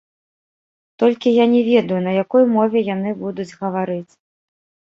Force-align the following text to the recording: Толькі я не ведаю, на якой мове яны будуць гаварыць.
Толькі 1.03 1.33
я 1.33 1.45
не 1.53 1.61
ведаю, 1.69 2.01
на 2.07 2.15
якой 2.23 2.43
мове 2.55 2.85
яны 2.95 3.09
будуць 3.23 3.49
гаварыць. 3.61 4.13